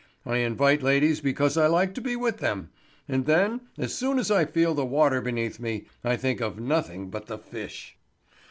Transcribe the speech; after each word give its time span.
I 0.25 0.37
invite 0.37 0.81
ladies 0.81 1.21
because 1.21 1.57
I 1.57 1.67
like 1.67 1.93
to 1.93 2.01
be 2.01 2.15
with 2.15 2.39
them, 2.39 2.71
and 3.07 3.27
then, 3.27 3.61
as 3.77 3.93
soon 3.93 4.17
as 4.17 4.31
I 4.31 4.45
feel 4.45 4.73
the 4.73 4.83
water 4.83 5.21
beneath 5.21 5.59
me, 5.59 5.85
I 6.03 6.15
think 6.17 6.41
of 6.41 6.59
nothing 6.59 7.11
but 7.11 7.27
the 7.27 7.37
fish." 7.37 7.97